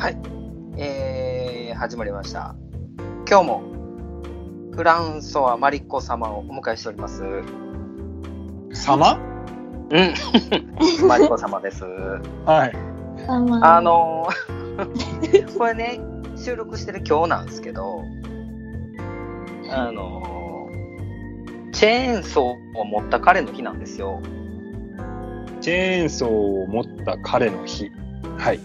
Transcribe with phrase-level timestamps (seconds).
[0.00, 0.16] はい。
[0.78, 2.56] えー、始まりました。
[3.28, 3.62] 今日も、
[4.74, 7.22] フランソワマリコ様をお迎えしております。
[8.72, 9.20] 様？
[9.90, 10.14] うん。
[11.06, 11.84] マリコ様です。
[12.46, 12.72] はい。
[13.28, 16.00] あのー これね、
[16.34, 18.02] 収録してる今日なんですけど、
[19.70, 24.22] あのーチェーンソーを持った彼の日なんですよ。
[25.60, 27.92] チェーンソーを持った彼の日。
[28.38, 28.60] はい。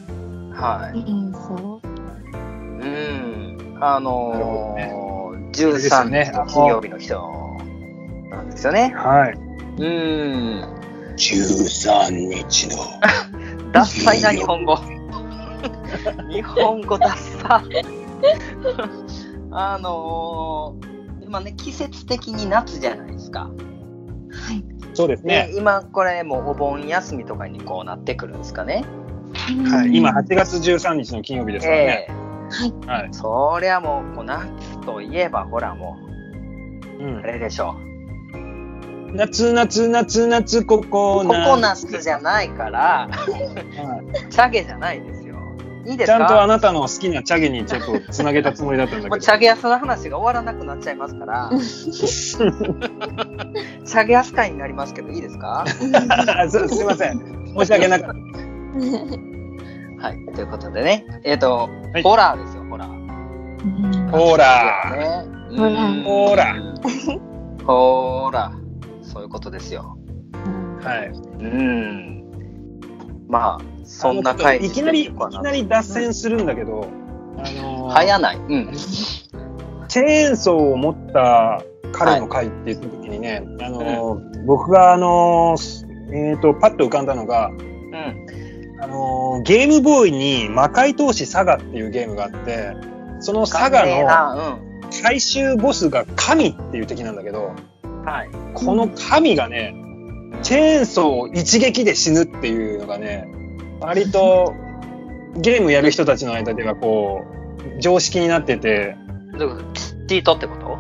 [0.56, 1.25] はい。
[3.80, 5.06] あのー
[5.56, 7.58] ですよ13ね日の金曜日の人
[8.30, 8.94] なんですよね。
[8.96, 9.34] はい。
[9.34, 10.76] うん。
[11.16, 12.78] 13日の
[13.72, 14.78] ダッサいな、日本語。
[16.30, 17.64] 日本語ダッサ。
[19.52, 23.42] あのー、今ね、季節的に夏じゃないですか。
[23.44, 23.50] は
[24.54, 24.66] い。
[24.94, 25.48] そうですね。
[25.52, 28.84] で今、これもうお盆休みとかにこうなってくるんですかね。
[29.70, 29.96] はい。
[29.96, 32.08] 今、8月13日の金曜日ですからね。
[32.10, 32.74] えはい。
[32.88, 33.14] はいえ。
[33.14, 34.48] そりゃもう、こう夏
[34.86, 35.98] といえば、ほらも
[37.00, 37.76] う、うんあれでしょ
[39.14, 41.26] 夏、夏、夏、夏、ココう。
[41.28, 45.36] コナコナッツじゃないから、はいチャゲじゃないですよ。
[45.86, 49.10] いいですちゃんとあかなたの好きなチャゲにちょっとつなげたつもりだったんだけど。
[49.10, 55.64] もうチャゲアスの話が終わらなくなっちゃいますから、チャゲアス会になりますけど、いいですか？
[56.50, 57.20] すすいません。
[57.58, 58.16] 申し訳なかった。
[60.06, 60.36] はい。
[60.36, 62.92] ということでね、えっ、と、はいホラーですよ、ホラー。
[62.92, 65.26] うんほら。
[65.50, 66.56] ね、ホラうんほら。
[67.66, 68.52] ほら。
[69.02, 69.98] そういうことですよ。
[70.84, 71.08] はい。
[71.08, 72.24] うん。
[73.28, 76.88] まあ、そんな回いきなり、いきなり脱線するんだけど、
[77.38, 78.38] あのー早ない。
[78.38, 78.72] うん。
[79.88, 88.25] チェーンソーを持った彼の会って言った時にね、あのー僕があのーえっ、と、パッと浮かんだのが、うん。
[88.86, 92.76] あのーゲームボーイに魔界闘士サガっていうゲームがあって、
[93.20, 94.04] そのサガの
[94.36, 94.60] の。
[94.92, 98.04] 最終ボスが神っていう敵なんだけど、うん。
[98.04, 98.30] はい。
[98.54, 99.74] この神がね、
[100.44, 103.28] チェーンソーを一撃で死ぬっていうのがね、
[103.80, 104.54] 割と
[105.36, 107.24] ゲームやる人たちの間ではこ
[107.78, 110.78] う、常識になってて、ートってこと？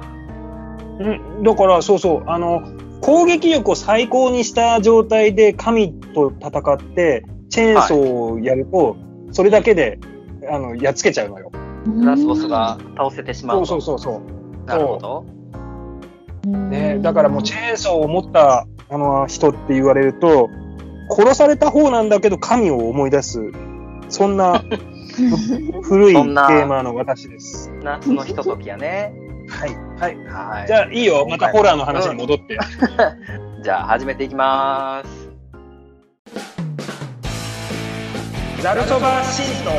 [0.99, 2.61] うん、だからそうそう、あの、
[3.01, 8.97] 攻撃力を最高にした状態で神と戦って、チェーンソーをやると、
[9.31, 9.97] それだけで、
[10.49, 11.51] あの、やっつけちゃうのよ。
[12.03, 13.67] ラスボスが倒せてしまそううと。
[13.67, 14.21] そうそうそ
[14.65, 14.67] う。
[14.67, 15.25] なるほど。
[16.69, 20.49] ね、だからもうチェーンソーを持ったあの人って言われると、
[21.09, 23.39] 殺された方なんだけど神を思い出す、
[24.09, 24.63] そんな
[25.83, 27.71] 古いゲーマーの私です。
[27.81, 29.13] 夏のひとときやね。
[29.47, 29.75] はい。
[29.97, 30.17] はい。
[30.27, 30.67] はい。
[30.67, 32.57] じゃあいいよ、またホラーの話に戻って。
[33.63, 35.24] じゃあ始めていきます。
[38.65, 39.69] ザルそばシート。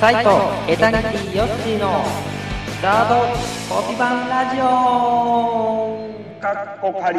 [0.00, 0.30] サイト
[0.72, 2.02] エタニティヨッシーの
[2.82, 3.16] ガード
[3.68, 6.08] コピバンラジオ
[6.40, 7.18] かっこかり。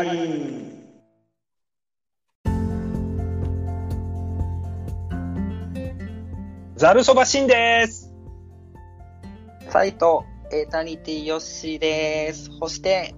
[6.77, 8.11] ザルそばしんです。
[9.69, 12.49] サイトエタニティヨッシーです。
[12.59, 13.13] そして、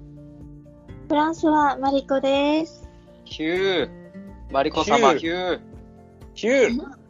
[1.07, 2.89] フランスはマリコです。
[3.23, 3.89] ヒュー。
[4.51, 5.61] マリコ様、ヒヒュー。
[6.33, 7.00] ヒュー。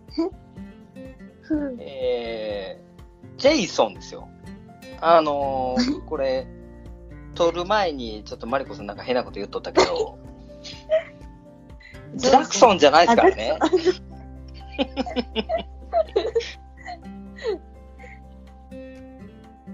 [1.79, 4.29] えー、ジェイソンですよ。
[4.99, 6.47] あのー、 これ、
[7.35, 10.17] 撮る前にちょっとマリコさんなんか変なこと言っとったけど、
[12.16, 13.57] ジャクソンじゃないですからね。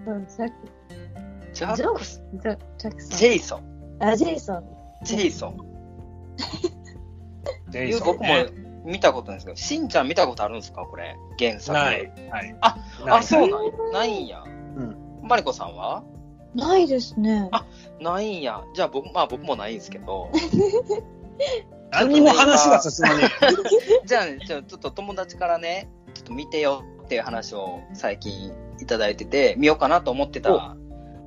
[0.06, 0.26] うん、
[1.54, 2.30] ジャクソン、
[3.10, 3.98] ジェイソン。
[4.00, 4.64] あ、ジェイソン。
[5.04, 5.58] ジェイソン。
[7.70, 10.84] ジェイソン僕もね見たことないんですけど、しんちゃん見たことあるんですか？
[10.86, 11.78] これ、原作。
[11.78, 12.12] ない。
[12.32, 12.56] はい。
[12.62, 12.76] あ、
[13.06, 13.72] ないあ、そうなんや。
[13.94, 14.40] ないんや。
[14.40, 16.04] んマリコさんは？
[16.56, 17.50] ないですね。
[17.52, 17.66] あ
[18.00, 18.64] ないんや。
[18.74, 20.30] じゃあ僕、まあ僕もないんですけど。
[21.92, 23.30] 何にも話が進まね
[24.06, 28.52] じゃあね、じゃあちょっと友達からね、ちょっと見てよっていう話を最近
[28.82, 30.76] いただいてて、見ようかなと思ってた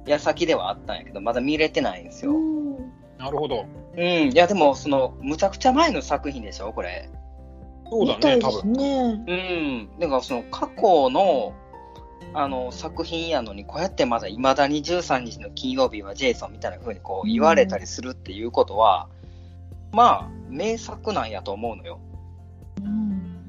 [0.06, 2.32] 矢先ではあったんやけど、まだ見れてないんですよ。
[2.32, 2.74] うん。
[3.18, 3.22] え。
[3.22, 3.64] なるほど。
[3.96, 4.02] うん。
[4.32, 6.72] いや、でも、その、むちゃくちゃ前の作品でしょ？
[6.72, 7.08] これ。
[7.90, 8.72] そうだね、多分。
[8.72, 9.24] ね。
[9.26, 9.98] うん。
[9.98, 11.52] だから、その、過去の、
[12.32, 19.08] あの、作品やのに、こうやってまだ未だに13日の金曜日はジェイソンみたいな風にこう言われたりするっていうことは、
[19.92, 21.98] まあ、名作なんやと思うのよ。
[22.84, 23.48] うん。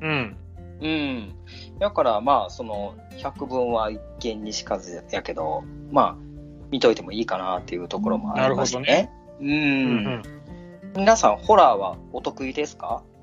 [0.00, 0.36] うん。
[0.80, 1.34] うん。
[1.80, 6.16] だから、まあ、その、百聞は一見にしかずやけど、まあ、
[6.70, 9.10] 見といてもいいかなっていうところもありましてね。
[9.40, 9.44] う。
[9.44, 10.22] うんん。
[10.96, 13.02] 皆さん、ホラーはお得意ですか？
[13.02, 13.15] うん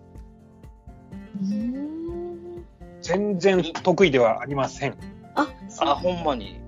[3.02, 4.96] 全然得意ではありません。
[5.36, 5.48] あ。
[5.80, 6.60] あ、ほんまに。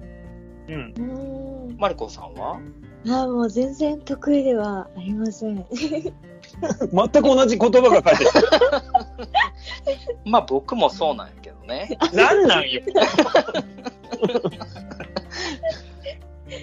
[0.67, 0.93] うん。
[0.97, 1.77] うーん。
[1.77, 2.59] マリコさんは？
[3.07, 5.65] あ、もう全然得意ではありません。
[5.75, 8.41] 全く同じ言葉が返ってきた。
[10.25, 11.97] まあ僕もそうなんやけどね。
[12.13, 12.81] なんなんよ。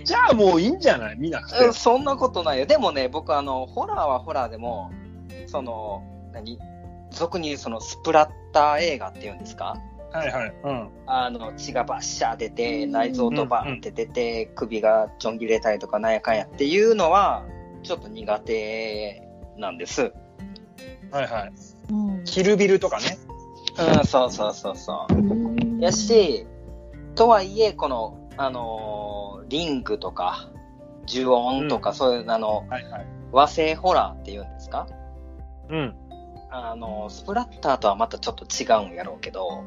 [0.05, 1.17] じゃあもういいんじゃない？
[1.19, 1.75] 見なくてうん。
[1.75, 2.67] そんなことないよ。
[2.67, 4.91] でもね、僕あの、ホラーはホラーでも、
[5.47, 6.03] その、
[6.33, 6.59] 何？
[7.13, 9.77] 俗に言うそのスプラッター映画っていうんですか？
[10.13, 10.55] はいはい。
[10.65, 10.91] うん。
[11.07, 17.45] あの、血がバッシャー出て、うん内臓とバーンって出て、首がちょん切れたりとかなんやかんやっていうのは、
[17.83, 19.23] ちょっと苦手
[19.57, 20.13] なんです。
[21.11, 21.53] はいはい。
[21.91, 22.25] うん。
[22.25, 23.17] キルビルとかね。
[23.99, 25.15] うん、そうそうそうそう。
[25.15, 26.47] うんや、し、
[27.15, 30.51] とはいえ、この、あのーリングとか、
[31.09, 33.07] 呪音とか、そういう、あの、はいはい。
[33.33, 34.87] 和製ホラーっていうんですか？
[35.71, 35.95] うん。
[36.55, 39.65] あの、スプラッターとはまたちょっと違うんやろうけど、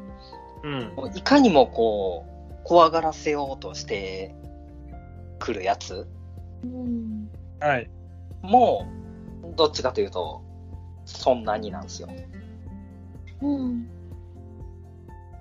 [0.62, 1.16] うん。
[1.16, 4.34] いかにもこう、怖がらせようとして
[5.40, 6.06] くるやつ
[6.62, 7.28] うん。
[7.58, 7.90] はい。
[8.40, 8.86] も、
[9.56, 10.42] どっちかというと、
[11.04, 12.08] そんなになんですよ。
[13.42, 13.88] うん。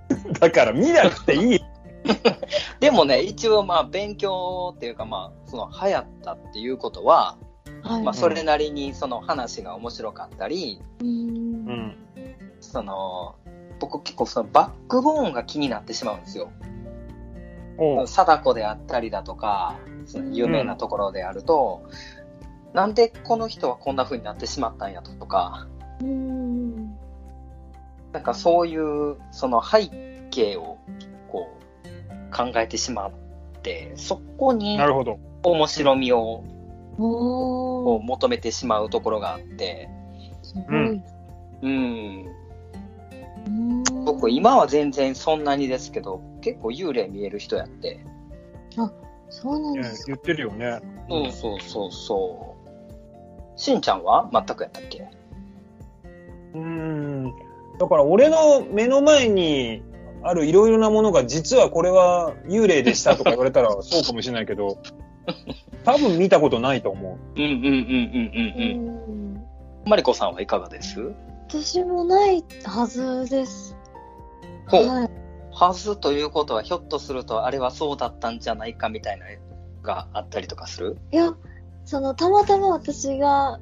[0.39, 1.59] だから見なくていい。
[2.80, 7.38] でもね、一応まあ勉強っていうかまあ、その流行ったっていうことは、
[7.82, 8.04] はい。
[8.04, 11.08] まあそれなりにその話が面白かったり、うん。
[11.08, 11.96] うん。
[12.60, 13.36] その、
[13.80, 16.52] 僕結構そのバックボーンが気になってしまうんですよ。
[18.08, 19.76] 貞子であったりだとか、
[20.06, 21.84] その有名なところであると、
[22.74, 25.68] なんでこの人はこんな風になってしまったんやとか、
[26.02, 26.96] うん。
[28.14, 29.88] なんかそういうその背
[30.30, 30.78] 景を
[31.30, 31.48] こ
[31.84, 33.12] う考えてしまっ
[33.62, 35.20] て、そこになるほど。
[35.44, 36.44] 面白みを
[36.97, 38.01] こおー。
[38.01, 39.89] う求めてしまうところがあって、
[40.42, 40.63] すごい。
[40.63, 41.03] うん、
[41.62, 42.25] うん
[44.06, 48.00] 僕今は全然そんなにですけど、結構幽霊見える人やって、
[49.30, 50.07] そうなんですか。
[50.07, 50.80] 言ってるよね。
[51.09, 52.56] そうそうそうそ
[53.56, 53.59] う。
[53.59, 55.07] しんちゃんは全くやったっけ？
[56.53, 57.33] うん。
[57.77, 59.81] だから俺の目の前に
[60.24, 64.77] あるいろいろなものが実はこれは幽霊でしたとか言われたらそうかもしれないけど、
[65.86, 67.40] 多分見たことないと思う。
[67.40, 69.36] うんうんうんうんうんううん。
[69.36, 69.46] ん。
[69.86, 71.14] マリコさんはいかがです？
[71.48, 73.78] 私もないはずです。
[74.68, 74.88] ほう。
[74.88, 75.10] はい。
[75.52, 79.26] はずということは、ひょっとすると、あれはそうだったんじゃないかみたいな
[79.84, 80.98] があったりとかする？
[81.12, 81.34] いや、
[81.86, 83.60] その、たまたま私が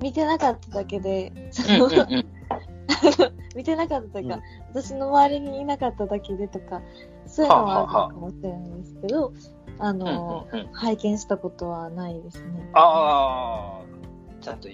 [0.00, 1.90] 見てなかっただけで、その、ん。
[3.56, 4.42] 見てなかったというか、うん
[4.72, 6.80] 私の周りにいなかっただけでとか、
[7.26, 9.59] そういうのはあるのかもしれないですけど、あ
[9.92, 12.70] の、うんうんうん拝見したことはないですね。
[12.74, 14.68] ああ、ちゃんと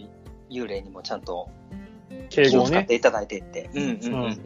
[0.50, 1.48] 幽霊にもちゃんと
[2.28, 2.66] 気を敬語ね。
[2.70, 3.70] 使っていただいてって。
[3.74, 4.24] うんうんうん。
[4.24, 4.40] うん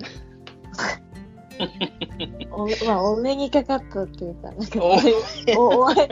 [2.53, 4.93] おまあ、お目にかかったっていうか、なんか、お
[5.77, 6.09] おお会い、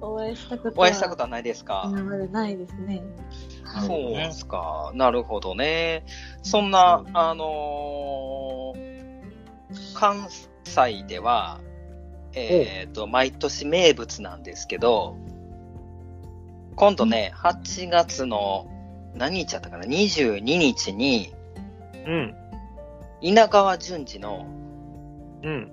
[0.00, 1.88] お会いしたことは、お会いしたことはないですか？
[1.90, 3.02] 今までないですね。
[3.64, 4.92] はいそうですか。
[4.94, 6.04] なるほどね。
[6.42, 8.94] そんな、あのー
[9.94, 10.28] 関
[10.64, 11.58] 西では、
[12.36, 15.16] えっ、と、毎年名物なんですけど、
[16.76, 18.70] 今度ね、8月の、
[19.14, 21.32] 何日やったかな ?22 日に、
[22.06, 22.34] うん。
[23.20, 24.46] 稲川淳二の、
[25.42, 25.70] うん。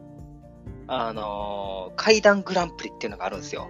[0.87, 3.69] あのー怪談グランプリっていうのがあるんですよ。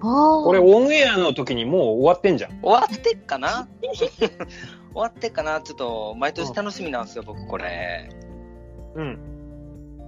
[0.00, 0.44] ああ。
[0.44, 2.60] これオンエアの時にもう終わってんじゃん。
[2.62, 3.68] 終わってっかな？
[4.18, 4.30] 終
[4.94, 5.60] わってっかな？
[5.60, 8.08] ちょっと、毎年楽しみなんですよ、僕これ。
[8.94, 9.18] うん。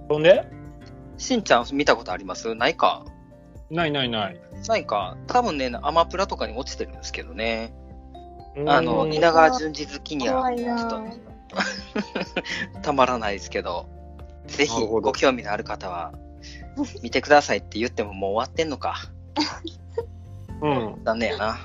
[0.09, 0.58] そんで？
[1.19, 2.55] しんちゃん見たことあります？
[2.55, 3.05] ないか？
[3.69, 4.41] ないないない。
[4.67, 5.15] ないか。
[5.27, 7.71] 多分ね、アマプラとかに落ちてるんですけどね。
[8.65, 11.01] あの、うん稲川淳二好きには、ちょっなと、
[12.81, 13.87] たまらないですけど、
[14.47, 16.13] ぜひご興味のある方は、
[17.03, 18.95] 見てくださいって言ってももう終わってんのか。
[20.61, 21.03] うん。
[21.05, 21.59] 残念やな。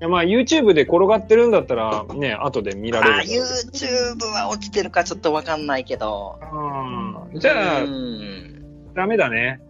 [0.00, 3.30] いやまあ YouTube で転がってるんだったらね、後で見らあれる。
[3.30, 6.38] YouTube は落ちてるかちょっとわかんないけど。
[6.52, 8.61] うんじゃあう、ん。
[8.94, 9.60] ダメだね。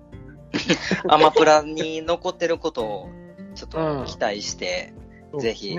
[1.09, 3.09] アマプラに残ってることを
[3.55, 4.93] ちょっと期待して、
[5.33, 5.77] うん、ぜひ、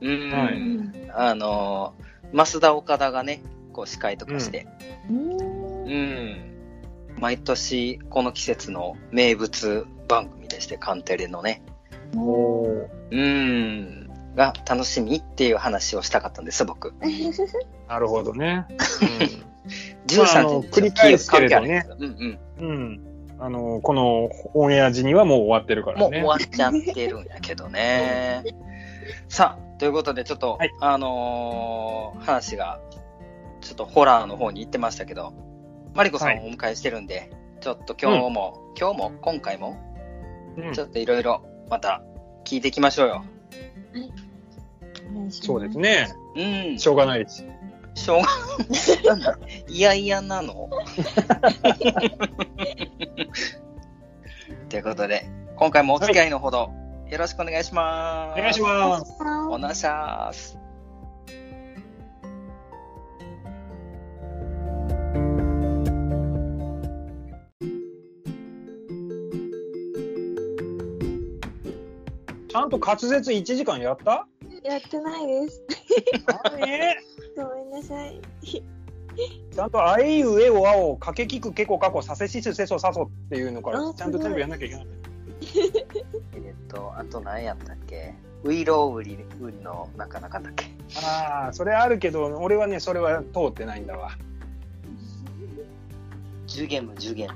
[0.00, 1.94] う、ん、はい、あの、
[2.32, 4.66] 増田岡田がね、こう司会とかして、
[5.10, 6.36] うん、うん、
[7.18, 11.62] 毎年この季節の名物番組でして、カンテレのね、
[12.14, 16.94] うん、が楽しみっていう話をしたかったんです、僕。
[17.88, 18.66] なるほどね。
[18.70, 19.45] うん。
[20.06, 21.86] 13時繰り返すけれどね。
[21.98, 22.68] うんうん。
[22.68, 23.06] うん。
[23.38, 26.02] あの、このオンエア時にはもう終わってるからね。
[26.02, 28.44] もう終わっちゃってるんやけどね。
[29.28, 32.80] さあ、ということで、ちょっと、はい、あのー、話が、
[33.60, 35.32] ちょっとホラーの方に行ってましたけど、
[35.94, 39.76] マリコさんをお迎えしてるんで、はい、ちょっと今日も、うん、今日も、今回も、
[40.56, 42.02] うん、ちょっといろいろ、また、
[42.44, 43.14] 聞いていきましょうよ。
[43.14, 43.26] はい。
[45.30, 46.08] そうですね。
[46.36, 46.78] うん。
[46.78, 47.44] しょうがないです。
[47.96, 50.68] しょうが、なんだ、いやいやなの
[54.68, 55.26] ということで、
[55.56, 56.70] 今回もお付き合いのほど、
[57.10, 58.38] よろしくお願いします。
[58.38, 59.12] お願いします。
[59.50, 60.58] お願いします。
[72.48, 74.26] ちゃんと滑舌1時間やった？
[74.64, 75.62] やってないです。
[76.42, 76.56] あれ？
[76.56, 76.95] ごめんな
[77.86, 78.20] さい。
[78.44, 84.86] ちゃんとあいうえおあおかけきくけこかこさせしすせそさそっていうのからあちゃんと全部やんなきゃいけない。
[86.34, 88.14] えっと、あと何やったっけ？
[88.44, 90.66] ウイロウリウリのなかなかだっけ？
[91.02, 94.10] ああ、それあるけど、俺はね、それは通ってないんだわ。
[96.46, 97.34] ジュゲム、ジュゲム。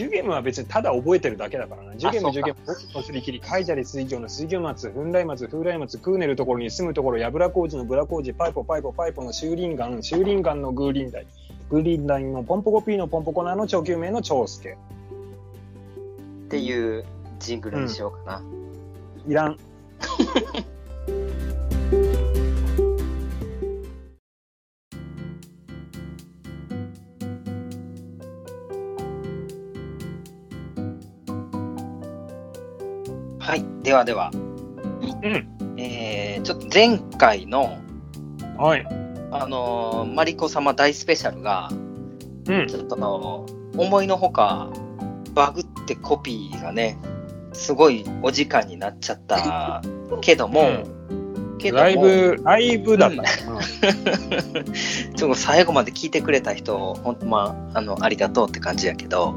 [0.00, 1.94] ジュゲムは別にただ覚えてるだけだからな。
[1.94, 11.26] ジュゲム、そうかジュゲム、僕のすり切り、カイジャリ水上の水魚松、粉来松、風来松、クーネルところに住むところ、ヤブラ工事のブラ工事、パイポパイポパイポのシューリンガン、シューリンガンのグーリンダイ、
[11.68, 14.70] グーリンダイのポンポコピーのポンポコナーの長久名の長介。
[14.70, 14.74] っ
[16.48, 17.04] ていう
[17.38, 18.42] ジングルにしようかな。
[19.28, 19.58] いらん。
[33.90, 34.36] ではでは、う
[35.28, 35.74] ん。
[35.76, 37.76] えー、ちょっと前回の、
[38.56, 38.86] はい。
[39.32, 41.68] あのーマリコ様大スペシャルが、
[42.46, 42.68] うん。
[42.68, 44.70] ちょっとあの思いのほか、
[45.34, 46.98] バグってコピーがね、
[47.52, 49.82] すごいお時間になっちゃった
[50.22, 50.84] けども、
[51.58, 53.26] けどもライブ、ライブだったな。
[55.16, 59.34] ちょっと最後まで聞いてくれた人、ほんとまあ、あの、ありがとうって感じやけど、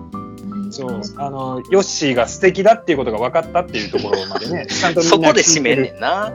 [0.74, 6.28] そう、あの、ヨッシーが素敵だっていうことが分かったっていうところまでね、 ちゃんとそこで締めんねんな。
[6.28, 6.34] うん。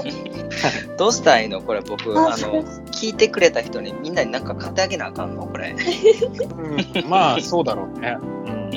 [0.96, 1.60] どうしたらいいの？
[1.62, 5.46] これ僕、あの、聞いてくれた人にみんなになんか買ってあげなあかんの？
[5.46, 5.74] これ。
[5.74, 8.18] うんまあ、そうだろうね。
[8.46, 8.70] うん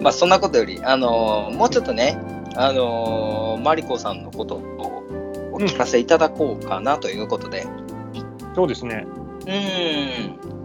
[0.00, 2.18] まあそんなことより、あのーもうちょっとね、
[2.54, 5.04] あのーマリコさんのことを
[5.52, 7.66] お聞かせいただこうかなということで。
[8.54, 9.06] そうですね。
[9.46, 10.55] うん。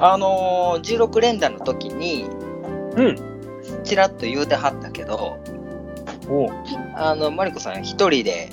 [0.00, 2.24] あのー16連打の時に、
[2.96, 3.82] うん。
[3.84, 5.38] ちらっと言うてはったけど、
[6.28, 6.50] おう
[6.94, 8.48] あの、マリコさん一人で、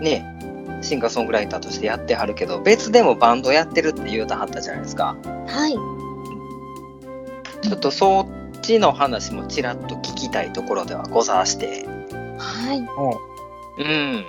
[0.00, 0.36] ね、
[0.82, 5.16] シンガーソングライターとしてやってはるけど、別でもバンドやってるって言うてはったじゃないですか。
[5.46, 5.74] はい。
[7.62, 11.86] ちょっとそっちの話もちらっと聞きたいところではござして。
[12.38, 12.78] はい。
[13.78, 14.24] うん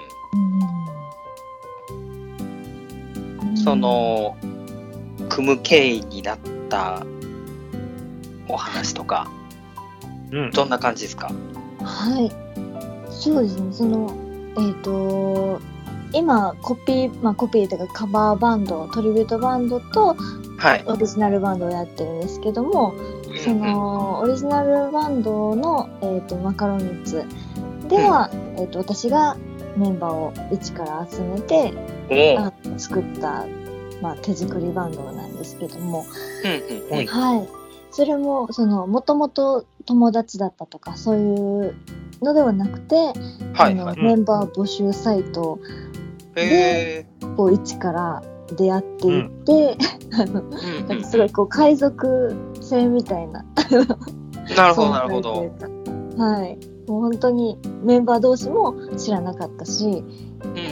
[3.64, 4.38] そ、の、
[5.38, 7.06] 組む経緯になった
[8.48, 9.30] お話とか、
[10.32, 10.52] うん。
[10.52, 11.32] どんな感じですか？
[11.84, 12.32] はい。
[13.12, 13.72] そうですね。
[13.72, 14.12] その、
[14.58, 15.62] えっ、と、
[16.12, 20.16] 今、コピー、まあコピーというかカバーバンド、トリビュートバンドと
[20.58, 20.84] はい。
[20.88, 22.96] オリジナルバンドをやってるんですけども、
[23.46, 27.24] その、オリジナルバンドの、えっ、と、マカロニッツ
[27.88, 29.38] では、えっ、と、私が
[29.76, 31.74] メンバーを一から集めて、
[32.10, 33.46] うん、おうあ作った、
[34.02, 36.06] まあ、手作りバンドなんですけども、
[36.44, 37.48] うんうんうんはい。
[37.92, 41.76] それも、その、もともと友達だったとか、そういう
[42.22, 43.14] のではなくて、はい
[43.56, 43.80] はい。
[43.80, 45.60] あのメンバー募集サイト
[46.36, 47.06] へ
[47.38, 48.24] を一から
[48.56, 49.78] 出会っていって、
[50.14, 50.42] あの、
[50.88, 53.46] なんかすごいこう、海賊船みたいな。
[54.56, 55.52] なるほど、存なるほど。
[56.18, 56.77] はい。
[56.88, 60.04] もう本当にメンバー同士も知らなかったし、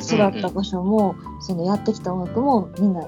[0.02, 3.06] 育った場所も、そのやってきた音楽もみんな違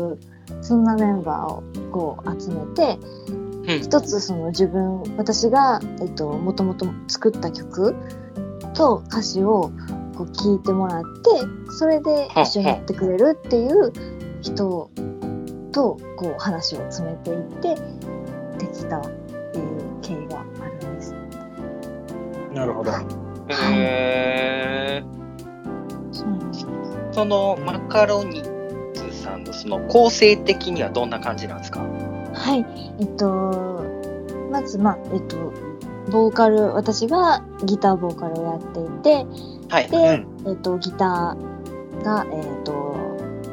[0.00, 0.18] う、
[0.62, 1.62] そんなメンバーを
[1.92, 2.98] こう集めて、
[3.28, 7.94] うん一つその自分、私が、えっと、もともと作った曲
[8.72, 9.70] と歌詞を
[10.16, 13.92] こう聞いてもらって、それで一緒にやってくれるっていう
[14.40, 14.90] 人
[15.70, 17.74] とこう話を詰めていって、
[18.58, 19.02] できたっ
[19.52, 19.87] ていう。
[22.58, 22.90] なるほど。
[23.48, 25.02] へ
[26.12, 26.66] そうなんです。
[26.66, 31.80] ーそのマカロニッツさんのその構成的にはどんな感じなんですか？
[31.80, 32.66] はい。
[33.00, 33.84] えっと、
[34.50, 35.52] まず、まあ、えっと、
[36.10, 39.26] ボーカル、私がギターボーカルをやっていて、
[39.68, 39.88] はい。
[39.88, 42.96] で、えっと、ギターが、えっと、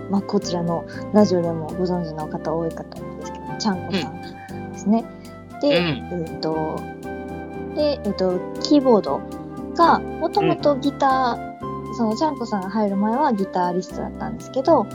[0.09, 5.05] まあ、こちらのラジオでもご存知の方多いかと思うんですけど、ちゃんこさんですね。
[5.61, 6.79] で、えっと、
[7.75, 9.21] で、えっと、キーボード
[9.75, 11.55] が、もともとギター
[11.95, 14.85] そのちゃんこさんが入る前はギタリストだったんですけど、う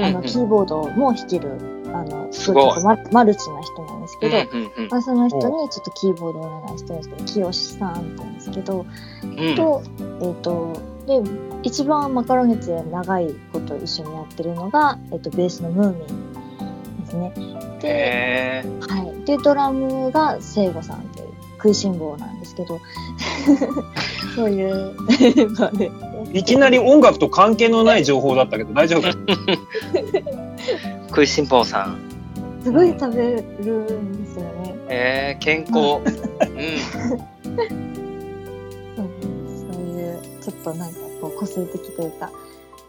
[0.00, 1.50] んあのキーボードも弾ける
[1.86, 2.72] あのすごい。
[2.74, 8.34] ちょっとママルチな人なんですけど、うんうんまあ、その人にちょっとキーボードをお願いしてるんですけど清さんって言うん。
[8.34, 8.86] ですけど、
[9.22, 9.82] うんと
[10.20, 11.22] えっ、とで
[11.62, 16.32] 一番マカロニッツで長いこと一緒にやってるのが、えっとベースのムーミン
[17.04, 17.32] ですね。
[17.80, 21.19] で,、はい、でドラムが聖子さんって
[21.62, 22.80] 食いしん坊なんですけど
[24.34, 25.90] そういうメンバーで
[26.38, 29.10] いきなり音楽と関係のない情報だったけど大丈夫？
[31.08, 31.98] 食いしん坊さん。
[32.62, 34.74] すごい食べるんですよね。
[34.88, 35.72] えー、健康。
[35.74, 36.04] うん。
[39.56, 42.30] そういうちょっとなんかこう個性的というか、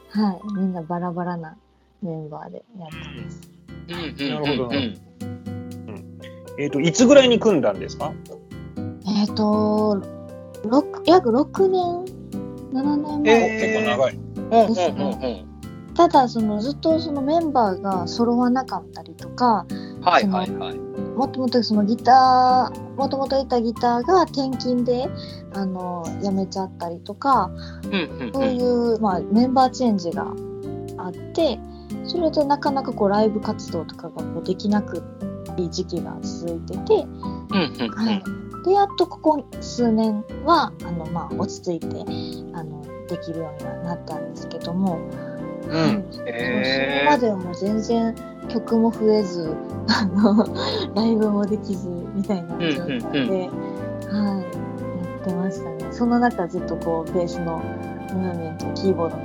[0.10, 1.56] はい、みんなバラバラな
[2.04, 3.42] メンバーでやってます。
[3.88, 4.98] うんうんなるほどうん
[6.60, 8.12] えっと、いつぐらいに組んだんですか？
[9.22, 10.02] えっ、と
[10.66, 12.06] 六約6年
[12.74, 14.16] ？7年前、え結構長い。
[14.16, 15.52] うんうんうん
[15.94, 20.02] ただそのずっとそのメンバーが揃わなかったりとかうん。
[20.02, 20.80] はいはいはい。
[21.16, 25.10] もともとそのギターもともといたギターが転勤で
[25.54, 27.52] あの辞めちゃったりとか
[27.86, 30.26] うんうんそういう、まあ、メンバーチェンジが
[30.98, 31.60] あって
[32.06, 35.04] それでなかなかこうライブ活動とかがこうできなく
[35.58, 37.48] いい時期が続いてて、うん
[37.80, 38.24] うんはい、
[38.64, 41.88] でやっとここ数年はあの、まあ、落ち着いて
[42.54, 45.00] あのできるようにはなったんですけども、
[45.68, 45.74] うん。
[45.74, 48.16] はいそれまではもう全然
[48.50, 49.56] 曲も増えず
[49.88, 50.46] あの
[50.96, 53.50] ライブもできずみたいな状態で、
[54.10, 54.48] うんうんはい、や
[55.22, 55.88] ってましたね。
[55.92, 57.62] その中ずっとこうベースの
[58.14, 59.24] ムーミンとキーボードの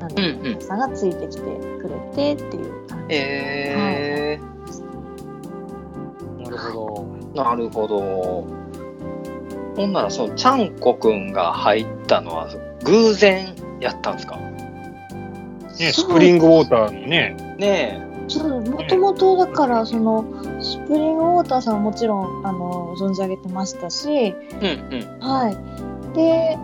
[0.00, 3.04] あの、うんうんさんがついてきてくれてっていう感じ。
[3.10, 4.40] え
[6.42, 8.63] なるほー、なるほど。
[9.76, 12.48] ほんなら、その、ちゃんこくんが入ったのは、
[12.84, 14.36] 偶然やったんですか？
[14.36, 14.40] ど。
[15.78, 17.56] ね、スプリングウォーターのね。
[17.58, 20.24] ねそうもともとだからその
[20.62, 24.34] スプリングウォーターさんはもちろんあの存じ上げてましたしえ。
[24.62, 25.18] うんうん。
[25.20, 26.16] はい。
[26.16, 26.56] で、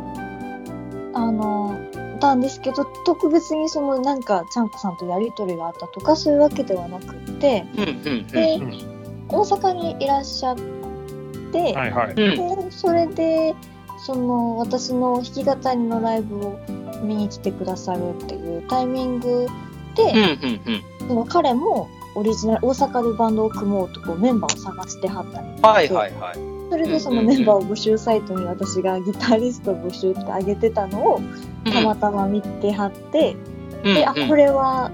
[1.13, 1.79] あの、
[2.21, 10.63] たんですけど、特別にそのなんか、ちゃんこさんとやりとりがあったとか、そういうわけではなくって、うんうんで、うん大阪にいらっしゃって、
[11.59, 12.15] はいはい。
[12.15, 12.37] で
[12.71, 13.55] それで、
[13.99, 16.61] その、私の弾き語りのライブを
[17.03, 19.47] 見に来てくださるっていうタイミング
[19.95, 20.61] で、うんうん
[21.01, 21.09] うん。
[21.09, 26.39] その彼もオリジナル、大阪でバンドを組もうとこうメンバーを探してはったりとかはいはいはい。
[26.71, 31.21] それでそのメンバーを募集サイトに私がギタリスト募集って上げてたのを
[31.65, 33.37] たまたま見てはって、
[33.85, 34.91] うんで、あ、うんこれは、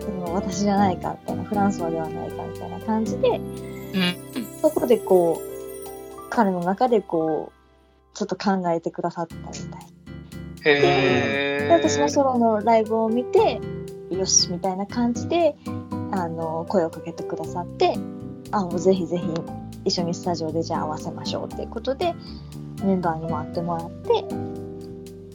[0.00, 5.51] その私じゃないかみたいな、フランソワではないかみたいな感じで、うんうんそこでこう、
[6.34, 10.64] 彼の中でこう、ちょっと考えてくださったみたい。
[10.64, 13.60] で、私のソロのライブを見て、
[14.10, 15.56] よし、みたいな感じで、
[16.10, 17.94] あの、声をかけてくださって、
[18.50, 19.26] あ、もうぜひぜひ
[19.84, 22.14] 一緒にスタジオでじゃあ合わせましょうっていうことで、
[22.82, 24.24] メンバーに回ってもらって、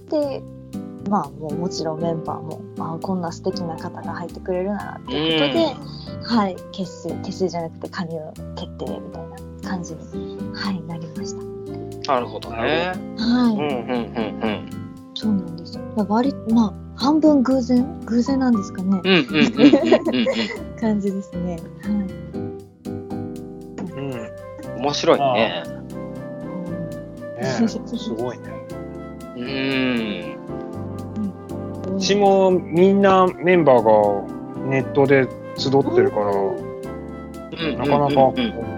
[0.10, 0.44] で、
[1.10, 8.18] まあもうもちろんメンバーも、まあこんな素敵な方が入ってくれるならっていうことで、はい、結成、結成じゃなくて加入
[8.56, 10.02] 決定みたいな感じに、
[10.54, 11.36] はい、なりまし
[12.06, 12.14] た。
[12.14, 12.58] なるほどね。
[12.58, 13.54] はい。
[13.54, 14.70] うんうんうん
[15.14, 15.84] そうなんですよ。
[15.96, 19.02] まあ割まあ半分偶然偶然なんですかね。
[19.04, 19.14] うん。
[19.14, 20.22] うんうんうんうんう
[20.76, 21.58] ん感じですね。
[21.82, 21.92] はい。
[23.92, 24.10] うん。
[24.12, 24.32] ね
[24.78, 25.64] 面白いね。
[27.42, 28.44] すごいね。
[29.36, 30.38] うん。
[31.96, 33.92] うちもみんなメンバーが
[34.70, 35.28] ネットで
[35.58, 36.26] 集ってるから、
[37.78, 38.78] なかなか、うんうん、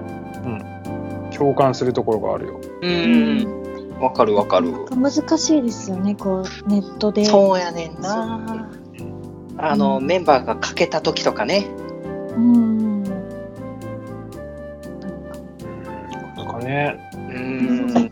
[1.39, 2.60] 共感するところがあるよ。
[2.82, 4.02] うんうん。
[4.02, 4.73] わかるわかる。
[4.95, 7.23] 難しいですよね、こう、ネットで。
[7.23, 8.69] そうやねんな。
[9.58, 11.65] あの、メンバーがかけた時とかね。
[12.36, 13.04] うん。
[13.04, 13.10] な
[16.43, 18.12] んかね、うん。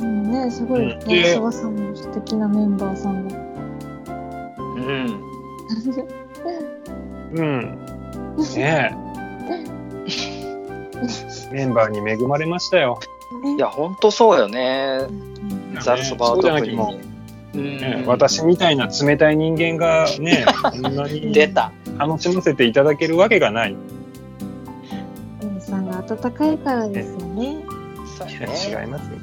[0.00, 3.36] うんね、すごい、うんね、諏訪さんも素敵なメンバーさんが。
[4.76, 5.22] うん。
[7.34, 7.78] うん。
[8.54, 9.11] ねえ。
[11.52, 12.98] メンバーに恵まれましたよ。
[13.56, 15.00] いや、ほんとそうよね。
[15.80, 16.70] ザルそばは特に。
[16.70, 16.94] きも、
[17.54, 21.72] うんね私みたいな冷たい人間がね、 こんなに出た。
[21.98, 23.76] 楽しませていただけるわけがない。
[25.42, 27.64] 皆さんが温かいからですよね。
[28.22, 29.18] 違いますよ。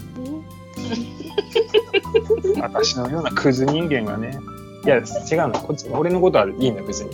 [2.62, 4.38] 私のようなクズ人間がね。
[4.86, 5.04] いや、違う
[5.48, 5.52] の。
[5.52, 7.10] こっち、俺のことはいいんだ、別に。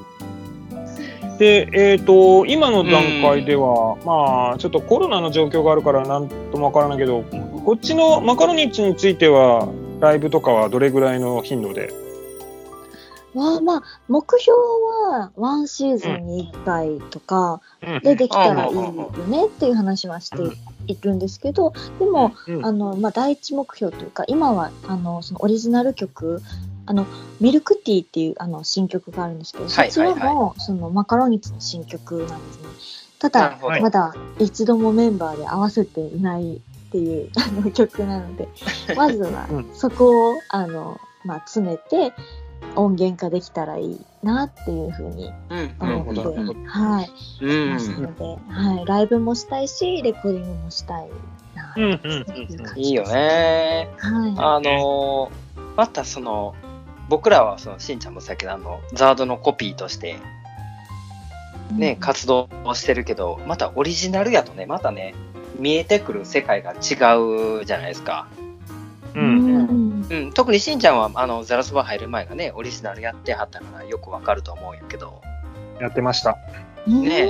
[1.40, 7.24] で、えっ、と、今の段階では、まあ、ちょっとコロナの状況があるからなんともわからないけど、
[7.64, 9.70] こっちのマカロニッチについては、
[10.02, 11.94] ライブとかはどれぐらいの頻度で？
[13.34, 14.58] まあまあ、目標
[15.12, 17.62] はワンシーズンに1回とか
[18.04, 20.38] でできたらいいよねっていう話はして
[20.88, 22.66] いるんですけど、でも、うん。
[22.66, 26.42] あの、まあ、第一目標というか、今は、あの、そのオリジナル曲、
[26.90, 27.06] あの、
[27.40, 32.68] ミルクティーっていう、あの、新曲があるんですけど、はいそちらはいも、その、マカロニッツの新曲なんですね。
[33.20, 33.60] ただ。
[33.62, 36.60] まだ一度もメンバーで合わせていないっ
[36.92, 38.48] ていう あの曲なので、
[38.98, 42.12] まずはうんそこを、あの、まあ、詰めて、
[42.76, 51.10] 音源化できたらいいなっていうふうにうん思って、なるほどはい、うんますので、はい、ライブもしたいし、レコーディングもしたい
[51.54, 52.82] なうんうんい。
[52.82, 53.90] いいよね。
[54.00, 54.34] はい。
[54.38, 55.50] あのー
[55.80, 56.56] またその、
[57.10, 60.18] 僕らはそのしんちゃんもさっきのあの、ザードのコピーとして
[61.72, 65.14] ね、活動をしてるけど、またオリジナルやとね、またね、
[65.58, 68.28] 見えてくる世界が違うじゃないですか。
[69.16, 70.08] ううん。
[70.10, 75.22] うん、特にしんちゃんはあのザラスバ入る前がね、オリジナルやってはったからよくわかると思うんやけど、
[75.80, 76.38] やってました。
[76.88, 77.02] うん。
[77.04, 77.30] ね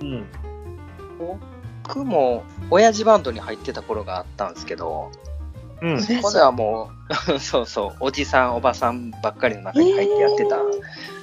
[0.00, 0.26] うん。
[1.82, 5.10] 僕も親父バンドに入ってた頃があったんですけど、
[5.82, 5.98] うん。
[6.08, 6.90] えここではも
[7.34, 10.56] う、 そうそう、おじさん、おばさんばっかりの中に入ってやってた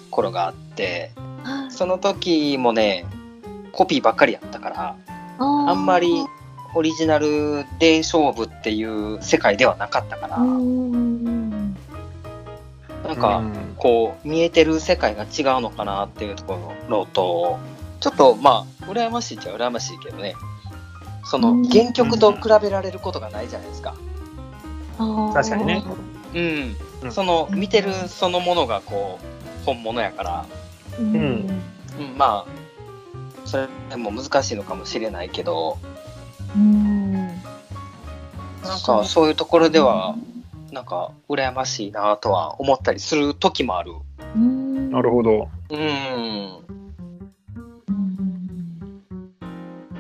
[0.10, 1.28] 頃があって、はい
[1.70, 3.06] その時もね、
[3.72, 4.96] コピーばっかりやったから、
[5.39, 6.26] あんまり
[6.74, 11.76] オリジナルで勝負っていう世界ではなかったから、うん
[13.06, 13.41] なんか、
[13.78, 17.58] こう、見えてる世界が違うのかなっていうところと、
[18.02, 20.36] ちょっとまあ、羨ましいっちゃ羨ましいけどね、
[21.24, 21.70] そのうん。
[21.70, 23.96] 原曲と比べられることがないじゃないですか。
[24.97, 25.83] 確かにね
[26.33, 26.75] うん。
[27.03, 30.45] うんその、見てるそのものがこう、本物やから、
[30.99, 31.21] うんうん
[31.99, 35.77] うん、まあ、それも難しいのかもしれないけど、
[36.55, 37.27] うん
[38.63, 40.15] なんかそういうところでは、
[40.71, 43.93] なんか羨ましいなとは思ったりする時もある。
[44.36, 45.49] うんなるほど。
[45.69, 45.79] うん。
[45.79, 46.57] うん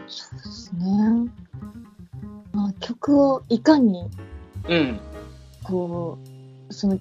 [0.07, 1.29] そうですね。
[2.53, 4.09] まあ、曲をいかに
[4.67, 4.99] うん。
[5.63, 6.17] こ
[6.69, 6.99] うその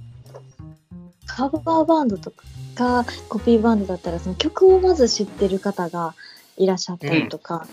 [1.26, 2.33] カバーバンドと
[2.74, 6.14] かコピーバンドだったらその曲をまず知ってる方が
[6.57, 7.66] いらっしゃったりとか、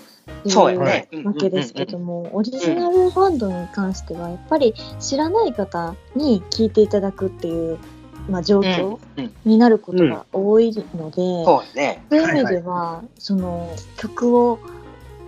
[0.68, 1.08] うやね。
[1.12, 7.78] うわけですけども、オリジナルバンドに関してはやっぱり知らない方に聴いていただくっていう、
[8.30, 9.00] まあ、状況
[9.46, 11.46] になることが多いので。
[11.46, 11.64] そ
[12.12, 14.60] ういう意味では、その曲を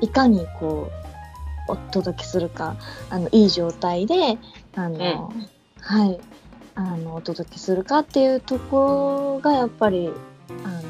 [0.02, 1.05] いかにこう
[1.68, 2.76] お届けするか
[3.10, 4.38] あのいい状態で
[4.76, 5.32] あの、
[5.80, 6.20] はい
[6.78, 10.10] あのお届けするかっていうところがやっぱり
[10.66, 10.82] あの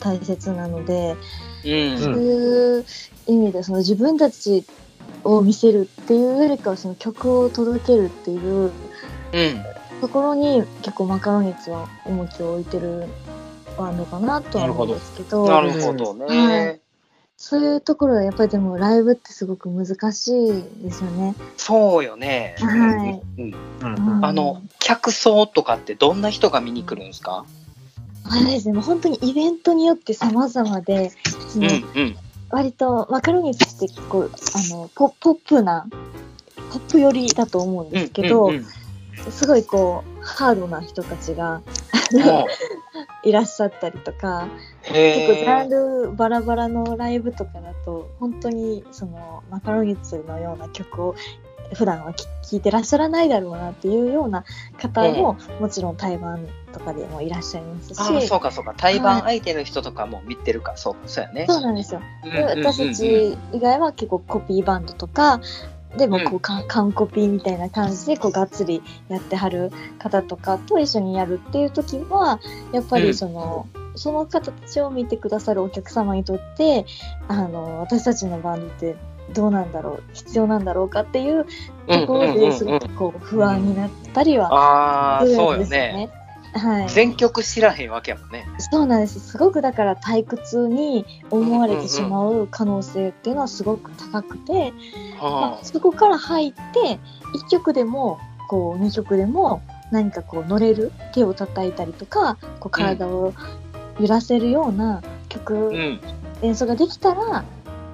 [0.00, 1.16] 大切なので、
[1.64, 1.98] うん。
[1.98, 2.84] そういう
[3.26, 4.64] 意味でその自分たち
[5.24, 8.72] を見せるっていうよりかはその曲を届けるっていううん。
[10.00, 13.04] ところに結構マカロニッツは重きを置いてる
[13.76, 15.46] バンドかなとは思うんですけど。
[15.46, 16.24] なるほどね。
[16.26, 16.85] はい
[17.38, 21.34] そういうところはやっぱりでもライブってすごく難しいですよね。
[21.56, 22.56] そうよね。
[22.58, 24.24] はいうんうん。
[24.24, 27.44] あの、客層とかってどんな人が見に来るんですか？
[28.24, 31.12] あれですね、もう本当にイベントによって様々で、
[31.48, 32.16] そのうんうん。
[32.50, 35.86] 割とマカロニって結構あのポポップな、
[36.72, 38.66] ポップ寄りだと思うんですけど、うんうん
[39.30, 41.62] すごいこう、ハードな人たちが
[43.22, 44.48] いらっしゃったりとか、
[44.88, 51.14] う結構ジャンへルバラバラのライブとかだと本当にそのマカロニッツのような曲を
[51.74, 54.44] 普段は聴聴いてらっしゃらないだろうなっていうような
[54.78, 58.72] 方も、もちろん台湾とかでもいらっしゃいますしああ、そうかそうか。
[58.76, 61.46] 対バン相手の人とかも見てるか、そうそうやね。
[61.48, 62.00] そうなんですよ。
[62.24, 65.40] うんうんうん私たち以外は結構コピーバンドとか
[65.96, 72.40] でもこううか完コピーみたいな感じでこうがっつりやってはる方とかと一緒にやるっていう時は
[72.72, 76.84] やっぱりその、その方たちを見てくださるお客様にとって
[77.28, 78.96] あの私たちのバンドって
[79.32, 81.46] どうなんだろう必要なんだろうかっていう
[81.88, 86.25] ところですごくこう不安になったりはするんですよねね。。
[86.58, 88.46] はい、全曲知らへんわけやもんね。
[88.58, 89.20] そうなんです。
[89.20, 94.72] すごくだから退屈に思われてしまう可能性っていうのはすごく高くて、
[95.20, 96.98] まはあ、そこから入って
[97.34, 103.34] 1曲でもこう2曲でも何かこう乗れる手を叩いたりとかこう体を
[104.00, 105.58] 揺らせるような曲、あ。
[105.68, 106.00] うん。
[106.42, 107.44] 演奏ができたら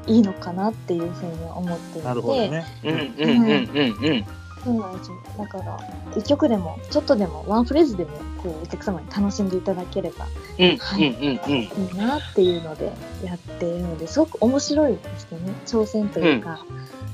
[0.06, 2.64] いいのかなっていうふうに思っていてなるほどね。
[2.82, 4.24] うんうんうんうんうん。
[4.64, 5.16] そうなんですよ。
[5.38, 5.78] だから
[6.14, 8.10] 1曲でもちょっとでもワンフレーズでも
[8.42, 10.26] こうお客様に楽しんでいただければ
[10.58, 11.62] うんうんうんうん。
[11.62, 12.92] いいなっていうので
[13.24, 14.18] やっているのです。
[14.20, 15.52] ごく面白いですよね。
[15.66, 16.64] 挑戦というか、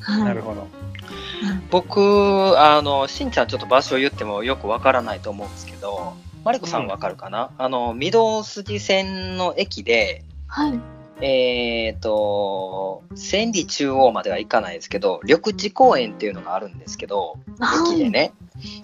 [0.01, 0.25] はい。
[0.25, 0.67] なるほど。
[1.71, 10.98] 僕、あの、しんちゃんちょっと場所言ってもよくわからないと思うんですけど、マリコさんわかるかな、あの、御堂筋線の駅で、はい。
[11.21, 17.39] えっ、と、千里中央までは行かないですけど、緑地公園っていうのがあるんですけど、
[17.91, 18.19] 駅でね。
[18.19, 18.33] はい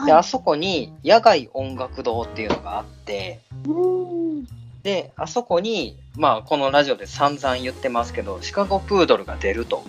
[0.06, 4.44] で、あそこに野外音楽堂っていうのがあって、うん。
[4.82, 9.84] で、あそこに、まあ、このラジオで散々言ってますけど、シカゴプードルが出ると、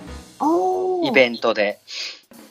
[1.04, 1.80] イベントで。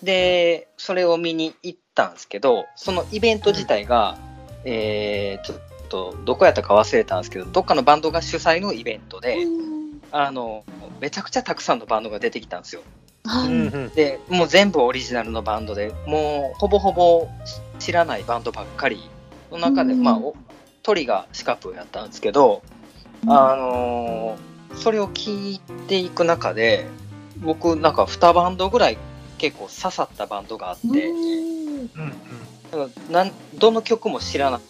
[0.03, 4.19] で、それを見に行ったんですけど、そのイベント自体が、
[4.65, 9.74] えー、ちょっと、どこやったか忘れたんですけど、どっかのバンドが主催のイベントで、うん
[10.17, 10.65] あの、
[11.01, 12.83] めちゃくちゃたくさんのバンドが出てきたんですよ。
[13.25, 13.49] はい。
[13.49, 13.89] うんうん。
[13.95, 17.29] で、もう全部オリジナルのバンドで、もうほぼほぼ
[17.81, 19.11] 知らないバンドばっかり
[19.51, 20.03] の中で、うん。
[20.05, 20.37] まあ、お
[20.85, 22.63] 鳥がシカプーやったんですけど、
[23.27, 26.87] あのーそれを聞いていく中で、
[27.39, 28.99] 僕なんか2バンドぐらい
[29.39, 31.79] 結構刺さったバンドがあって、うん。
[31.81, 34.61] うんなんどの曲も知らない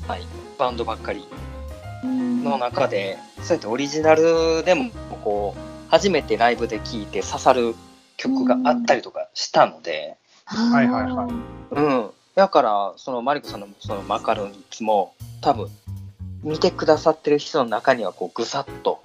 [0.59, 1.27] バンドばっかり
[2.03, 4.91] うんの中で、そうやってオリジナルでも
[5.25, 7.75] こう、初めてライブで聴いて刺さる
[8.17, 12.11] 曲があったりとかしたので、はいはいはいうん。
[12.35, 15.69] だから、そのマリコさんのそのマカロニも、多分、
[16.43, 19.01] 見てくださってる人の中には、こう、ぐさっと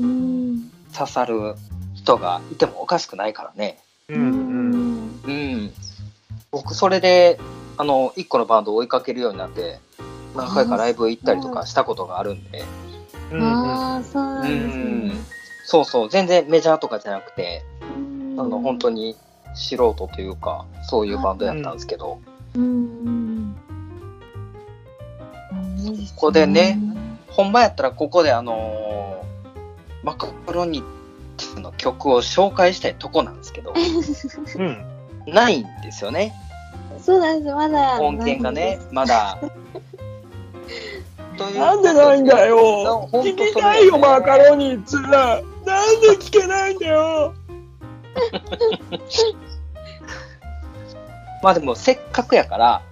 [0.00, 1.54] うん刺さる
[1.94, 3.78] 人がいてもおかしくないからね。
[4.08, 5.72] ううんうんうん。
[6.50, 7.38] 僕、それで、
[7.76, 9.80] あの、一個のバンドを追いかけるようになって、
[10.34, 12.64] 何回かライブ行ったりとかしたことがあるんで、
[13.32, 15.37] うんああ、そうなんですね。
[15.70, 19.14] そうそう、全然メジャーとかじゃなくて、うんあの、本当に
[19.52, 22.22] 素人というか、そういうバンドやったんですけど、
[22.54, 23.54] うん。
[25.84, 26.78] こここでね。
[27.28, 30.82] ほんまやったらここであのーマカロニ
[31.56, 33.74] の曲を紹介したいとこなんですけど、
[34.56, 34.84] うん
[35.26, 36.32] ないんですよね。
[36.98, 38.00] そうなんです、まだ。
[38.00, 39.38] 音源がね、まだ。
[41.38, 45.40] というなんでないんだよ聞きたいよ、マカロニっつうな。
[45.64, 47.34] なんで聞けないんだよ。
[51.42, 52.82] まあでもせっかくやから、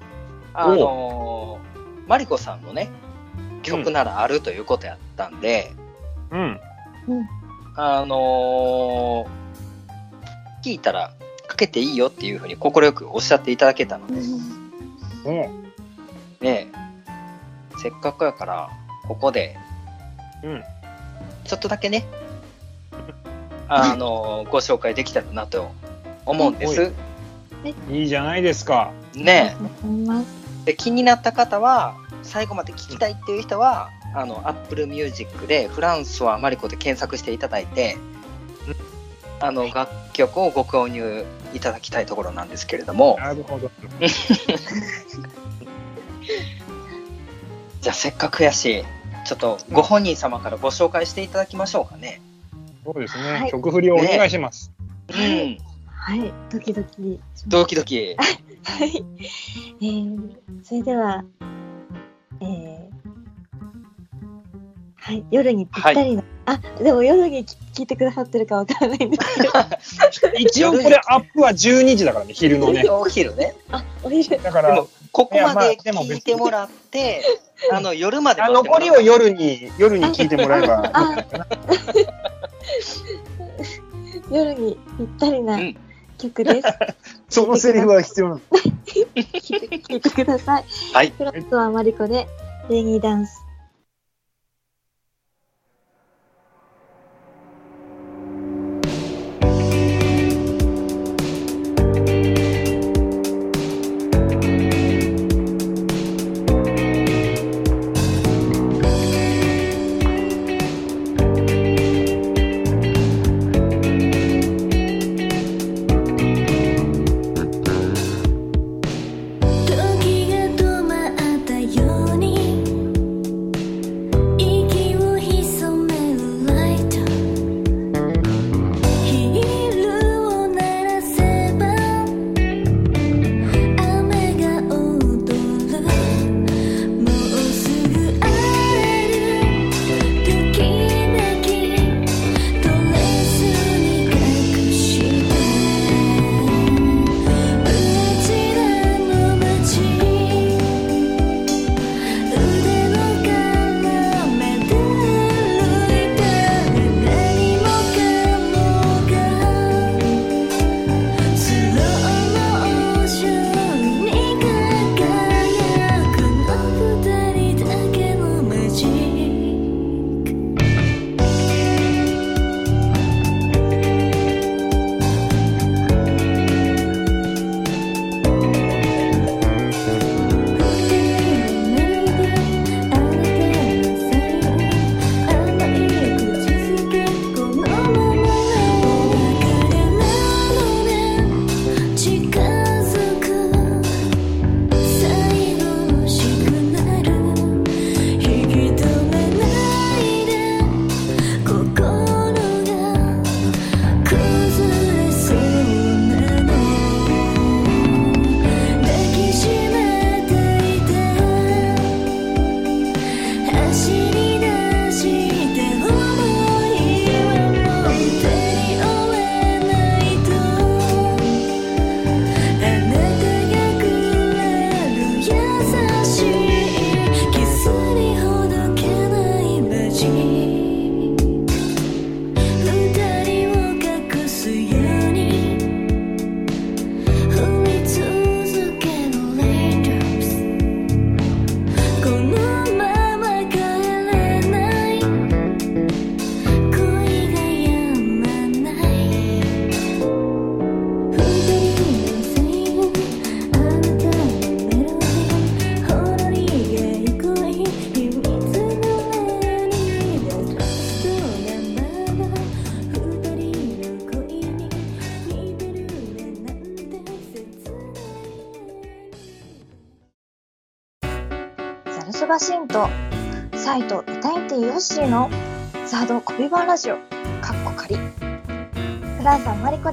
[0.54, 1.66] あのー
[2.08, 2.88] マリコさんのね、
[3.62, 5.72] 曲ならあるということやったんで、
[6.30, 6.60] うん。
[7.74, 11.12] あのー聞いたら
[11.46, 15.34] かけていいよっていうふうに快くおっしゃっていただけたので、うん。
[16.40, 16.85] ねえ
[17.82, 18.70] せっかくやから、
[19.06, 19.56] ここで、
[20.42, 20.62] うん
[21.44, 22.04] ちょっとだけね、
[23.68, 25.70] あのーご紹介できたらなと
[26.24, 26.92] 思うんです。
[27.90, 28.92] いいじゃないですか。
[29.14, 29.56] ね
[30.64, 37.96] で気になった方は、最後まで聞きたいっていう人は、あの、Apple Music でフランスはマリコで検索していただいて、
[39.38, 43.70] あの、楽曲をご購入いただきたいところなんですけれども、なるほど。
[47.86, 48.82] じゃあせっかくやし、
[49.24, 52.20] ちょっとご本人様からご紹介していただきましょうかね。
[52.84, 53.46] そうですはね。
[53.46, 54.72] い曲振りをお願いします。
[55.08, 55.16] うん。
[55.16, 57.20] はい、ドキドキ。
[57.46, 58.16] ドキドキ。
[58.64, 59.04] はい。
[59.80, 61.24] えー、それでは、
[62.40, 62.90] えー、
[64.96, 72.82] はい、夜にぴったりの、あ、でも夜に聞聞いてくださってるかわからないんですけど、 一応これアップは12時だからね、昼のね。
[72.88, 73.54] お昼ね。
[73.70, 74.42] あ、お昼。
[74.42, 74.84] だから
[75.16, 77.22] ここまで聞いてもらって、
[77.72, 80.90] あの、夜まであ残りを夜に、夜に聞いてもらえば。
[80.92, 81.26] あ、
[84.30, 85.76] 夜にぴったりなうん
[86.18, 86.68] 曲です。
[87.30, 88.40] そのセリフは必要なの。
[88.84, 90.64] 聞いて聞いてください。
[90.92, 91.14] はい。
[91.16, 92.26] フランスはマリコで、
[92.68, 93.45] レニーダンス。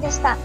[0.00, 0.36] でした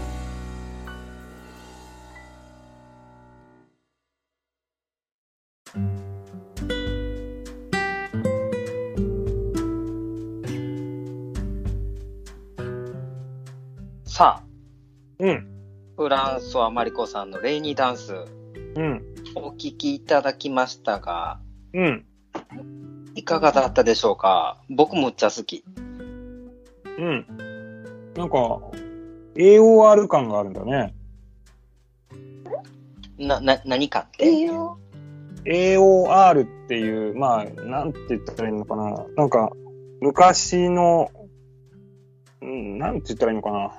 [14.04, 14.44] さあ、
[15.18, 15.46] うん。
[15.96, 19.02] フランソワマリコさんのレイニーダンス、うん。
[19.34, 21.40] お聞きいただきましたが、
[21.72, 22.04] うん。
[23.14, 24.58] いかがだったでしょうか？
[24.68, 25.64] 僕むっちゃ好き。
[26.98, 27.26] うん。
[28.14, 28.60] なんか、
[29.34, 30.94] AOR 感があるんだね。
[33.18, 34.26] な、な、何かって
[35.44, 39.06] ？AOR っていう、まあ、なんて言ったらいいのかな。
[39.16, 39.50] なんか、
[40.00, 41.10] 昔の、
[42.40, 43.72] うん、なんて言ったらいいのかな。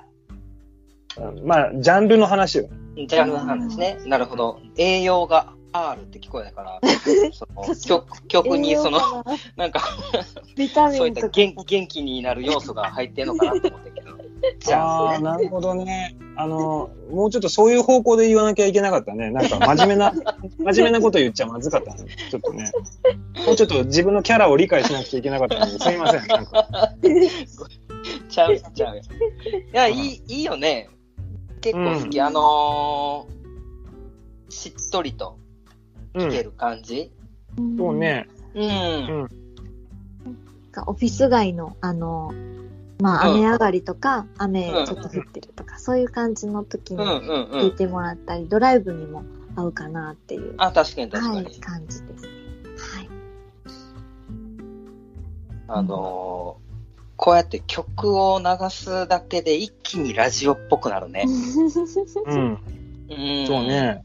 [1.18, 2.70] うんまあ、ジャンルの話よ。
[2.96, 3.98] ジャンルの話ね。
[4.06, 4.60] なるほど。
[4.78, 6.80] 栄養が R って聞こえたから、
[7.32, 9.00] その曲曲にその、
[9.56, 9.82] なんか、
[10.56, 14.21] ビタミそういった元元気になる要素が入ってんのかなと思ったけど。
[14.60, 15.20] じゃあ。
[15.20, 16.16] なるほどね。
[16.36, 19.30] あの、もうちょっとそういう方向で言わなきゃいけなかったね。
[19.32, 20.14] なんか真面目な、
[20.58, 22.06] 真面目なこと言っちゃまずかったね。
[22.30, 22.72] ちょっとね。
[23.46, 26.28] もうちょっと自分のキャラを理解しなくちゃいけなかったので、すいません。
[26.28, 26.94] なんか
[28.30, 28.98] ちゃう、ちゃう。
[28.98, 29.02] い
[29.74, 30.90] や、いい、いいよね。
[31.62, 32.20] 結構好き。
[32.22, 35.38] あのー、しっとりと
[36.14, 36.30] うん。
[36.30, 37.12] 聴ける感じ。
[37.78, 38.28] そうね。
[38.56, 39.28] うん。
[40.88, 42.34] オフィス街の、あの、
[43.02, 47.00] まあ、うん雨上がりとか、雨うんちょっと降ってるとか、そういう感じの時に。
[47.00, 49.24] 聞いてもらったり、ドライブにも
[49.56, 51.46] 合うかなっていう、あ、確かに確かに。
[51.46, 52.26] はい、感じです。
[52.26, 53.10] はい。
[55.68, 61.26] あのー、こうやって曲を流すだけで一気にラジオっぽくなるね。
[61.28, 62.60] うん。
[63.10, 63.48] うん。
[63.48, 63.64] そう。
[63.64, 64.04] ね。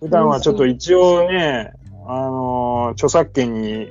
[0.00, 1.72] 普段はちょっと一応ね、
[2.06, 3.88] あのー著作権に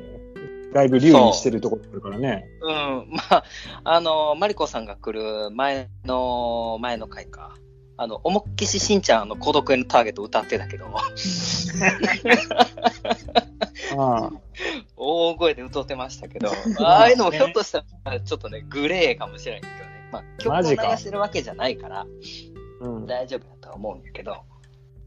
[0.78, 2.46] だいぶ留意してるところあるからね。
[2.62, 3.10] うん。
[3.12, 3.44] まあ、
[3.84, 7.56] あのー、マリコさんが来る前の、前の回か。
[7.98, 10.86] あの、思いっきししんちゃんの孤独へのターゲット歌ってたけど、
[13.98, 14.32] ああ
[14.96, 20.10] 大声で歌ってましたけど、ああいうのもひょっとしたらちょっとね、グレーかもしれないけどね。
[20.12, 22.06] まあ、曲を流してるわけじゃないから、
[22.82, 23.08] うん。
[23.08, 24.44] 大丈夫だとは思うんだけど、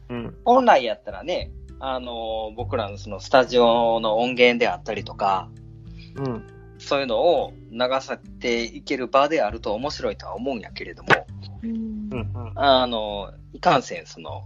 [0.08, 0.36] うん。
[0.44, 5.48] 本来やったらね、あのー僕らのそのスタジオの音源であったりとか、
[6.16, 6.42] うん。
[6.78, 11.08] そういうのを流さていける場であると面白いとは思うんやけれども、
[11.62, 12.52] うんうん。
[12.56, 14.44] あの、いかんせん、その、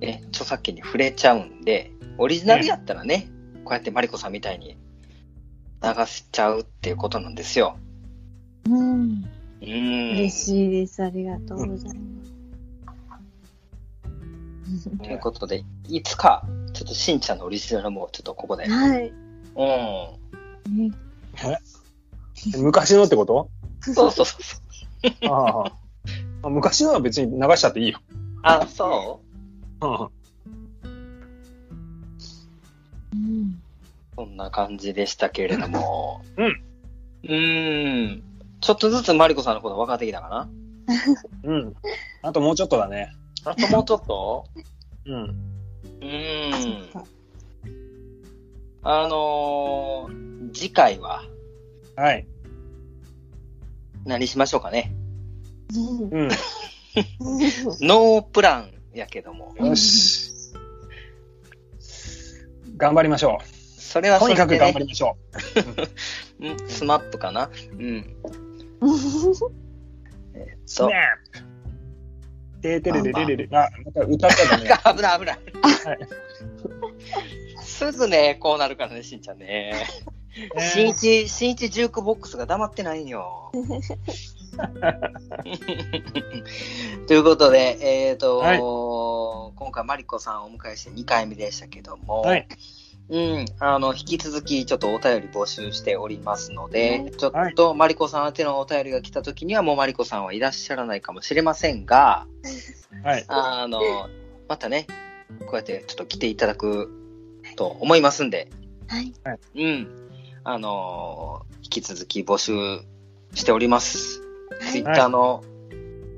[0.00, 3.28] え、著作権に触れちゃうんで、オリジナルやったらね、
[3.64, 4.76] こうやってマリコさんみたいに
[5.82, 7.78] 流しちゃうっていうことなんですよ。
[8.68, 9.24] うん。
[9.60, 10.16] うーん。
[10.16, 11.04] 嬉しいです。
[11.04, 12.00] ありがとうございま
[14.76, 14.90] す。
[14.98, 18.64] ということで、いつか、ちょっとしんちゃんのオリジナルもちょっとここで。
[18.64, 18.72] うん。
[18.72, 18.98] は
[21.44, 21.48] い。
[21.48, 21.58] ね
[22.58, 23.50] 昔のってこと？
[23.80, 24.36] そうそうそ
[25.24, 25.28] う。
[25.28, 25.72] ああ
[26.42, 26.48] あ。
[26.48, 27.98] 昔のは別に流しちゃっていいよ。
[28.42, 29.20] あ、そ
[29.80, 29.86] う？
[29.86, 30.04] んうん。
[30.04, 30.06] う
[34.16, 36.22] そんな感じでしたけれども。
[36.36, 36.46] うん。
[37.24, 38.22] うーん。
[38.60, 40.48] ちょっとずつマリコさんのこと分かってきたかな？
[41.44, 41.74] うん。
[42.22, 43.12] あともうちょっとだね。
[43.44, 44.46] あともうちょっと？
[45.06, 45.22] うん。
[45.24, 45.28] う
[46.00, 47.06] そーん。
[48.82, 51.22] あのー、次回は
[51.96, 52.26] はい。
[54.04, 54.92] 何しましょうかね。
[55.74, 56.28] うんうん。
[57.80, 59.54] ノープランやけども。
[59.58, 60.30] よし。
[62.76, 63.80] 頑張りましょう。
[63.80, 65.16] それはそれで、ね、とにかく頑張りましょ
[66.40, 68.16] う ん、スマップかなうん。
[70.34, 70.76] えっう。
[70.76, 70.90] と、
[72.60, 73.56] てーてれれれれれ。
[73.56, 74.68] あ、また歌ったね。
[74.96, 75.38] 危ない危ない。
[75.84, 75.98] はい
[77.62, 79.74] すぐね、こうなるからね、しんちゃんね。
[80.58, 83.50] 新一、新一ジュークボックスが黙ってないんよ。
[87.08, 92.46] ということで、えっ、と、はい今回マリコさんをお迎えして2回目でしたけども、はい。
[93.08, 102.26] うん、あの、引き続きちょっとお便り募集しておりますので、はいちょっとマリコさん宛てのお便りが来た時にはもうマリコさんはいらっしゃらないかもしれませんが、
[103.02, 103.24] はい。
[103.28, 103.80] あの、
[104.48, 104.86] またね、
[105.46, 106.90] こうやってちょっと来ていただく
[107.56, 108.48] と思いますんで、
[108.88, 109.14] はい。
[109.54, 110.05] うん。
[110.48, 112.52] あのー引き続き募集
[113.34, 114.20] しております。
[114.70, 115.42] ツイッターの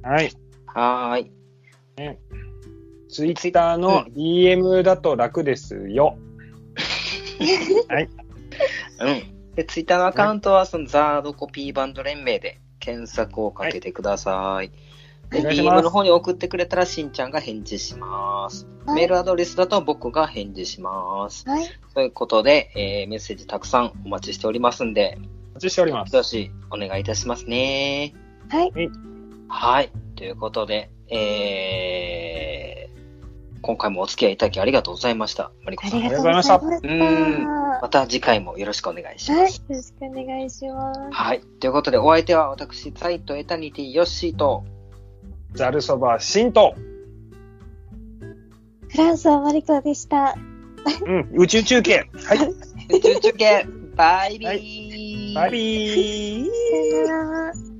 [0.03, 0.31] はい。
[0.67, 1.33] はーい。
[3.09, 6.19] ツイッターの DM だと楽ですよ。
[9.01, 9.55] うん。
[9.55, 14.71] で、ツイッターのアカウントは、そのザードコピーバンド連盟で検索をかけてください。
[15.31, 18.65] で、お願いします DM の方に送ってくれたら、しんちゃんが返事します。
[18.65, 21.49] はいメールアドレスだと僕が返事します。
[21.49, 21.67] はい。
[21.93, 25.19] ということで、えーメッセージたくさんお待ちしておりますんで、
[25.51, 26.13] お待ちしております。
[26.13, 28.15] どしお願いいたしますね。
[28.49, 28.73] はい。
[29.49, 29.91] はい。
[30.15, 32.56] ということで、えー、
[33.63, 35.51] 今回もお付き合いいただきありがとうございました。
[35.65, 36.01] マリコさん。
[36.01, 36.57] ありがとうございました。
[36.57, 39.41] うんまた次回もよろしくお願いしはい。
[39.41, 39.63] よます。
[39.69, 41.01] ろしくお願いします。
[41.13, 41.41] はい。
[41.61, 44.65] ということで、お相手は私、サイトエタニティヨッシーと、
[45.53, 46.75] ザルそばシント。
[48.89, 50.37] フランスはマリコでした。
[51.05, 52.09] うん、宇宙中継。
[52.15, 52.39] はい。
[52.97, 56.47] 宇宙中継、バイビー、バイビー。
[56.47, 57.76] さよなら。